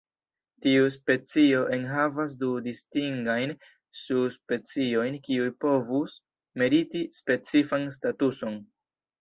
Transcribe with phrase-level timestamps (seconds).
[0.65, 3.53] Tiu specio enhavas du distingajn
[4.05, 6.19] subspeciojn kiuj povus
[6.63, 8.59] meriti specifan statuson.